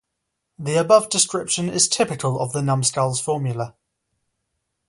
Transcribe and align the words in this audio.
The 0.57 0.77
above 0.77 1.09
description 1.11 1.69
is 1.69 1.87
typical 1.87 2.39
of 2.39 2.53
the 2.53 2.63
Numskulls' 2.63 3.21
formula. 3.21 3.75